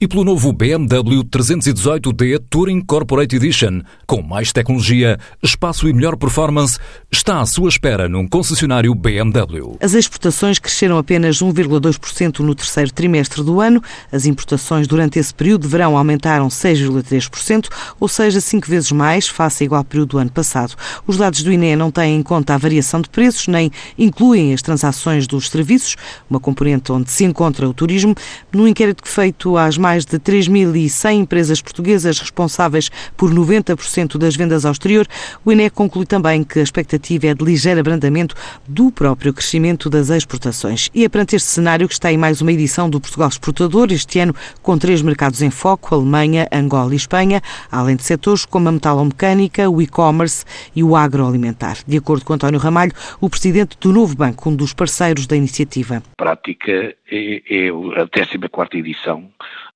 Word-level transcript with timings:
e 0.00 0.08
pelo 0.08 0.24
novo 0.24 0.52
BMW 0.52 1.22
318D 1.24 2.42
Touring 2.50 2.80
Corporate 2.80 3.36
Edition, 3.36 3.80
com 4.06 4.20
mais 4.22 4.52
tecnologia, 4.52 5.18
espaço 5.40 5.88
e 5.88 5.92
melhor 5.92 6.16
performance, 6.16 6.78
está 7.10 7.40
à 7.40 7.46
sua 7.46 7.68
espera 7.68 8.08
num 8.08 8.26
concessionário 8.26 8.92
BMW. 8.94 9.76
As 9.80 9.94
exportações 9.94 10.58
cresceram 10.58 10.98
apenas 10.98 11.38
1,2% 11.38 12.40
no 12.40 12.54
terceiro 12.56 12.92
trimestre 12.92 13.42
do 13.42 13.60
ano. 13.60 13.80
As 14.10 14.26
importações 14.26 14.88
durante 14.88 15.18
esse 15.18 15.32
período 15.32 15.62
de 15.62 15.68
verão 15.68 15.96
aumentaram 15.96 16.48
6,3%, 16.48 17.68
ou 18.00 18.08
seja, 18.08 18.40
cinco 18.40 18.68
vezes 18.68 18.90
mais 18.90 19.28
face 19.28 19.62
ao 19.62 19.66
igual 19.66 19.84
período 19.84 20.10
do 20.10 20.18
ano 20.18 20.30
passado. 20.32 20.74
Os 21.06 21.16
dados 21.16 21.42
do 21.42 21.52
INE 21.52 21.76
não 21.76 21.92
têm 21.92 22.16
em 22.16 22.22
conta 22.22 22.54
a 22.54 22.58
variação 22.58 23.00
de 23.00 23.08
preços, 23.08 23.46
nem 23.46 23.70
incluem 23.96 24.52
as 24.52 24.60
transações 24.60 25.28
dos 25.28 25.48
serviços, 25.48 25.94
uma 26.28 26.40
componente 26.40 26.90
onde 26.90 27.10
se 27.12 27.24
encontra 27.24 27.68
o 27.68 27.72
turismo. 27.72 28.14
No 28.52 28.66
inquérito 28.66 29.06
feito 29.08 29.56
às 29.56 29.78
mais 29.84 30.06
de 30.06 30.18
3.100 30.18 31.12
empresas 31.12 31.60
portuguesas 31.60 32.18
responsáveis 32.18 32.88
por 33.18 33.30
90% 33.30 34.16
das 34.16 34.34
vendas 34.34 34.64
ao 34.64 34.72
exterior, 34.72 35.06
o 35.44 35.52
INE 35.52 35.68
conclui 35.68 36.06
também 36.06 36.42
que 36.42 36.58
a 36.58 36.62
expectativa 36.62 37.26
é 37.26 37.34
de 37.34 37.44
ligeiro 37.44 37.80
abrandamento 37.80 38.34
do 38.66 38.90
próprio 38.90 39.34
crescimento 39.34 39.90
das 39.90 40.08
exportações. 40.08 40.88
E 40.94 41.04
é 41.04 41.08
perante 41.10 41.36
este 41.36 41.50
cenário 41.50 41.86
que 41.86 41.92
está 41.92 42.10
em 42.10 42.16
mais 42.16 42.40
uma 42.40 42.50
edição 42.50 42.88
do 42.88 42.98
Portugal 42.98 43.28
Exportador, 43.28 43.92
este 43.92 44.20
ano 44.20 44.34
com 44.62 44.78
três 44.78 45.02
mercados 45.02 45.42
em 45.42 45.50
foco, 45.50 45.94
Alemanha, 45.94 46.48
Angola 46.50 46.94
e 46.94 46.96
Espanha, 46.96 47.42
além 47.70 47.96
de 47.96 48.04
setores 48.04 48.46
como 48.46 48.70
a 48.70 48.72
metalomecânica, 48.72 49.68
o 49.68 49.82
e-commerce 49.82 50.46
e 50.74 50.82
o 50.82 50.96
agroalimentar. 50.96 51.76
De 51.86 51.98
acordo 51.98 52.24
com 52.24 52.32
António 52.32 52.58
Ramalho, 52.58 52.92
o 53.20 53.28
presidente 53.28 53.76
do 53.78 53.92
Novo 53.92 54.16
Banco, 54.16 54.48
um 54.48 54.56
dos 54.56 54.72
parceiros 54.72 55.26
da 55.26 55.36
iniciativa. 55.36 56.02
Prática 56.16 56.72
é, 56.72 57.42
é 57.50 57.68
a 58.00 58.08
14 58.08 58.78
edição 58.78 59.28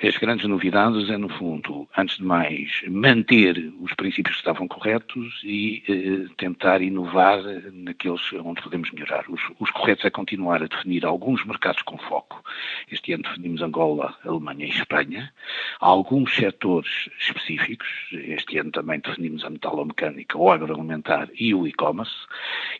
as 0.00 0.16
grandes 0.16 0.48
novidades 0.48 1.08
é, 1.10 1.16
no 1.16 1.28
fundo, 1.28 1.88
antes 1.96 2.16
de 2.16 2.24
mais, 2.24 2.82
manter 2.88 3.72
os 3.80 3.94
princípios 3.94 4.34
que 4.34 4.40
estavam 4.40 4.66
corretos 4.66 5.40
e 5.44 5.82
eh, 5.88 6.34
tentar 6.36 6.82
inovar 6.82 7.40
naqueles 7.72 8.20
onde 8.32 8.60
podemos 8.62 8.90
melhorar. 8.90 9.24
Os, 9.28 9.40
os, 9.60 9.70
corretos 9.70 10.04
é 10.04 10.10
continuar 10.10 10.60
a 10.60 10.66
definir 10.66 11.06
alguns 11.06 11.44
mercados 11.44 11.82
com 11.82 11.96
foco. 11.98 12.42
Este 12.90 13.12
ano 13.12 13.22
definimos 13.22 13.62
Angola, 13.62 14.16
Alemanha 14.24 14.66
e 14.66 14.70
Espanha. 14.70 15.32
alguns 15.80 16.34
setores 16.34 17.08
específicos. 17.20 17.88
Este 18.12 18.58
ano 18.58 18.72
também 18.72 18.98
definimos 18.98 19.44
a 19.44 19.50
metalomecânica, 19.50 20.36
o 20.36 20.50
agroalimentar 20.50 21.28
e 21.38 21.54
o 21.54 21.64
e-commerce. 21.64 22.26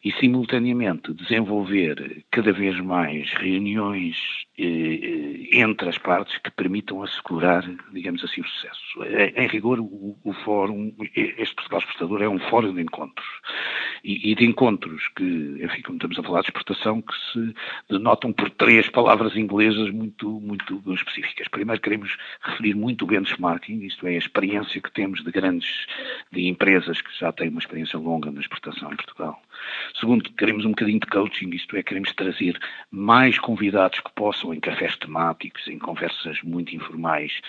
E, 0.05 0.11
simultaneamente, 0.13 1.15
desenvolver 1.15 2.25
cada 2.33 2.53
vez 2.53 2.81
mais 2.81 3.33
reuniões 3.35 4.17
entre 4.59 5.89
as 5.89 5.97
partes 5.97 6.37
que 6.39 6.51
permitam 6.51 7.03
assegurar, 7.03 7.65
digamos 7.93 8.23
assim, 8.23 8.41
o 8.41 8.47
sucesso. 8.47 9.05
Em 9.37 9.47
rigor, 9.47 9.81
o, 9.81 10.17
o 10.23 10.33
fórum, 10.45 10.95
este 11.15 11.55
Portugal 11.55 11.81
Exportador 11.81 12.23
é 12.23 12.29
um 12.29 12.39
fórum 12.39 12.75
de 12.75 12.83
encontros. 12.83 13.27
E, 14.05 14.33
e, 14.33 14.35
de 14.35 14.45
encontros 14.45 15.09
que, 15.17 15.59
enfim, 15.63 15.81
como 15.83 15.97
estamos 15.97 16.19
a 16.19 16.23
falar 16.23 16.41
de 16.41 16.49
exportação, 16.49 17.01
que 17.01 17.15
se 17.33 17.55
denotam 17.89 18.33
por 18.33 18.51
três 18.51 18.89
palavras 18.89 19.37
inglesas 19.37 19.91
muito, 19.91 20.29
muito 20.41 20.83
específicas. 20.93 21.47
Primeiro, 21.49 21.81
queremos 21.81 22.17
referir 22.43 22.75
muito 22.75 23.05
o 23.05 23.07
benchmarking, 23.07 23.85
isto 23.85 24.07
é, 24.07 24.15
a 24.15 24.19
experiência 24.19 24.81
que 24.81 24.91
temos 24.91 25.23
de 25.23 25.31
grandes 25.31 25.87
de 26.33 26.49
empresas 26.49 27.01
que 27.01 27.17
já 27.19 27.31
têm 27.31 27.49
uma 27.49 27.61
experiência 27.61 27.99
longa 27.99 28.31
na 28.31 28.41
exportação 28.41 28.93
em 28.93 28.97
Portugal. 28.97 29.41
Segundo, 29.99 30.33
queremos 30.33 30.65
um 30.65 30.71
bocadinho 30.71 31.01
de 31.01 31.07
coaching, 31.07 31.51
isto 31.51 31.77
é, 31.77 31.83
queremos 31.83 32.13
trazer 32.13 32.59
mais 32.91 33.39
convidados 33.39 34.01
que 34.01 34.13
possam, 34.15 34.42
em 34.51 34.61
cafés 34.61 34.97
temáticos, 34.97 35.69
em 35.69 35.79
conversas 35.79 36.41
muito 36.43 36.75
informais, 36.75 37.41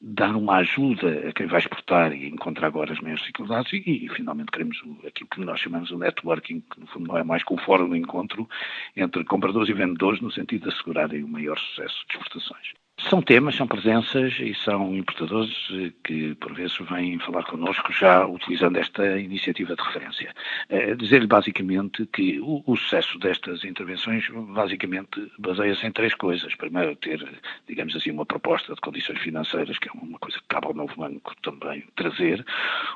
dar 0.00 0.34
uma 0.34 0.56
ajuda 0.56 1.28
a 1.28 1.32
quem 1.32 1.46
vai 1.46 1.60
exportar 1.60 2.12
e 2.12 2.26
encontra 2.26 2.66
agora 2.66 2.92
as 2.92 3.00
maiores 3.00 3.20
dificuldades 3.20 3.70
e, 3.72 4.06
e, 4.06 4.08
finalmente 4.08 4.50
queremos 4.50 4.80
o, 4.82 5.06
aquilo 5.06 5.28
que 5.28 5.40
nós 5.40 5.60
chamamos 5.60 5.90
o 5.90 5.98
networking, 5.98 6.60
que 6.60 6.80
no 6.80 6.86
fundo 6.86 7.08
não 7.08 7.18
é 7.18 7.22
mais 7.22 7.44
que 7.44 7.52
um 7.52 7.58
fórum 7.58 7.90
de 7.90 7.98
encontro 7.98 8.48
entre 8.96 9.22
compradores 9.24 9.68
e 9.68 9.74
vendedores 9.74 10.20
no 10.22 10.32
sentido 10.32 10.62
de 10.62 10.74
assegurarem 10.74 11.22
o 11.22 11.28
maior 11.28 11.58
sucesso 11.58 11.96
de 12.08 12.16
exportações. 12.16 12.79
São 13.10 13.20
temas, 13.20 13.56
são 13.56 13.66
presenças 13.66 14.34
e 14.38 14.54
são 14.54 14.94
importadores 14.94 15.52
eh, 15.72 15.90
que, 16.04 16.32
por 16.36 16.54
vezes, 16.54 16.78
vêm 16.88 17.18
falar 17.18 17.42
connosco 17.42 17.92
já 17.92 18.24
utilizando 18.24 18.76
esta 18.76 19.18
iniciativa 19.18 19.74
de 19.74 19.82
referência. 19.82 20.32
É 20.68 20.94
Dizer-lhe 20.94 21.26
basicamente 21.26 22.06
que 22.06 22.38
o, 22.38 22.62
o, 22.64 22.76
sucesso 22.76 23.18
destas 23.18 23.64
intervenções 23.64 24.28
basicamente 24.30 25.28
baseia-se 25.40 25.84
em 25.84 25.90
três 25.90 26.14
coisas. 26.14 26.54
Primeiro, 26.54 26.94
ter, 26.94 27.28
digamos 27.66 27.96
assim, 27.96 28.12
uma 28.12 28.24
proposta 28.24 28.76
de 28.76 28.80
condições 28.80 29.18
financeiras, 29.18 29.76
que 29.80 29.88
é 29.88 29.92
uma 29.92 30.18
coisa 30.20 30.38
que 30.38 30.46
cabe 30.46 30.68
ao 30.68 30.74
novo 30.74 30.94
banco 30.96 31.34
também 31.42 31.82
trazer. 31.96 32.46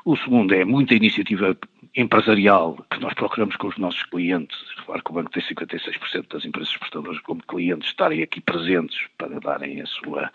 O 0.05 0.15
segundo 0.15 0.55
é 0.55 0.63
muita 0.63 0.95
iniciativa 0.95 1.57
empresarial 1.95 2.77
que 2.89 2.99
nós 2.99 3.13
procuramos 3.13 3.55
com 3.55 3.67
os 3.67 3.77
nossos 3.77 4.03
clientes. 4.03 4.57
Claro 4.85 5.03
que 5.03 5.11
o 5.11 5.13
banco 5.13 5.31
tem 5.31 5.41
56% 5.41 6.27
das 6.27 6.45
empresas 6.45 6.71
exportadoras 6.71 7.19
como 7.21 7.41
clientes 7.43 7.89
estarem 7.89 8.21
aqui 8.21 8.41
presentes 8.41 9.07
para 9.17 9.39
darem 9.39 9.81
a 9.81 9.85
sua, 9.85 10.31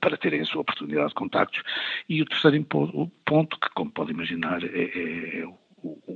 para 0.00 0.16
terem 0.16 0.40
a 0.40 0.44
sua 0.44 0.60
oportunidade 0.62 1.08
de 1.08 1.14
contactos. 1.14 1.62
E 2.08 2.22
o 2.22 2.26
terceiro 2.26 2.64
ponto, 2.64 3.60
que 3.60 3.70
como 3.74 3.90
pode 3.90 4.12
imaginar, 4.12 4.62
é, 4.62 4.66
é, 4.66 5.40
é 5.40 5.46
o 5.46 5.67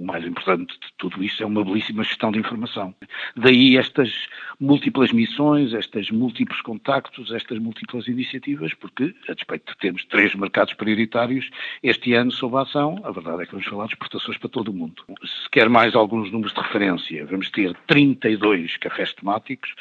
mais 0.03 0.25
importante 0.27 0.73
de 0.75 0.93
tudo 0.99 1.23
isto 1.23 1.43
é 1.43 1.47
uma 1.47 1.65
belíssima 1.65 2.03
gestão 2.03 2.33
de 2.33 2.39
informação. 2.39 2.95
Daí 3.37 3.77
estas 3.77 4.11
múltiplas 4.61 5.13
missões, 5.13 5.73
estas 5.73 6.11
múltiplos 6.11 6.61
contactos, 6.61 7.33
estas 7.33 7.59
múltiplas 7.59 8.07
iniciativas, 8.07 8.75
porque, 8.75 9.15
a 9.29 9.35
despeito 9.35 9.73
de 9.73 9.79
termos 9.79 10.05
três 10.07 10.35
mercados 10.35 10.75
prioritários, 10.75 11.51
este 11.83 12.15
ano, 12.15 12.31
sob 12.31 12.57
a 12.57 12.63
ação, 12.63 13.01
a 13.05 13.11
verdade 13.11 13.43
é 13.43 13.47
que 13.47 13.53
vamos 13.53 13.67
falar 13.67 13.87
de 13.87 13.93
exportações 13.93 14.39
para 14.39 14.49
todo 14.49 14.71
o 14.71 14.75
mundo. 14.75 15.03
Se 15.25 15.51
quer 15.51 15.69
mais 15.69 15.95
alguns 15.95 16.31
números 16.31 16.53
de 16.53 16.61
referência, 16.61 17.27
vamos 17.27 17.51
ter 17.51 17.75
32 17.87 18.77
cafés 18.77 19.13
temáticos, 19.15 19.75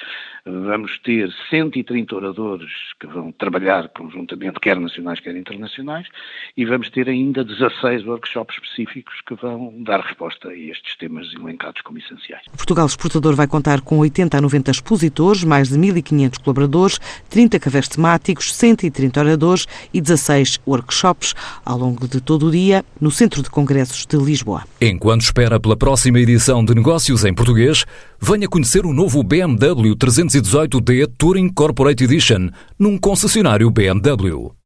vamos 0.46 0.98
ter 1.00 1.32
130 1.50 2.16
oradores 2.16 2.72
que 3.00 3.08
vão 3.08 3.32
trabalhar 3.32 3.90
conjuntamente, 3.90 4.60
quer 4.60 4.80
nacionais, 4.80 5.20
quer 5.20 5.36
internacionais, 5.36 6.08
e 6.56 6.66
vamos 6.66 6.90
ter 6.90 7.10
ainda 7.10 7.44
16 7.44 8.06
workshops 8.06 8.56
específicos 8.56 9.22
que 9.22 9.36
vão 9.36 9.71
dar 9.80 10.02
resposta 10.02 10.50
a 10.50 10.56
estes 10.56 10.96
temas 10.98 11.28
elencados 11.34 11.82
como 11.82 11.98
essenciais. 11.98 12.44
Portugal 12.56 12.86
Exportador 12.86 13.36
vai 13.36 13.48
contar 13.48 13.82
com 13.82 13.98
80 14.00 14.38
a 14.38 14.42
90 14.42 14.72
expositores, 14.72 15.44
mais 15.44 15.70
de 15.70 15.78
1.500 15.78 16.40
colaboradores, 16.40 17.00
30 17.30 17.60
cafés 17.60 17.88
temáticos, 17.88 18.54
130 18.54 19.20
oradores 19.20 19.68
e 19.94 20.02
16 20.02 20.60
workshops 20.68 21.34
ao 21.66 21.78
longo 21.78 22.08
de 22.08 22.22
todo 22.22 22.48
o 22.48 22.52
dia 22.52 22.84
no 23.00 23.12
Centro 23.12 23.42
de 23.42 23.50
Congressos 23.50 24.06
de 24.06 24.18
Lisboa. 24.18 24.64
Enquanto 24.80 25.22
espera 25.22 25.60
pela 25.60 25.78
próxima 25.78 26.20
edição 26.20 26.64
de 26.64 26.76
Negócios 26.76 27.26
em 27.26 27.34
Português, 27.34 27.86
venha 28.20 28.48
conhecer 28.48 28.86
o 28.86 28.94
novo 28.94 29.24
BMW 29.24 29.96
318D 29.96 31.12
Touring 31.18 31.50
Corporate 31.50 32.04
Edition 32.04 32.50
num 32.78 32.98
concessionário 32.98 33.70
BMW. 33.70 34.52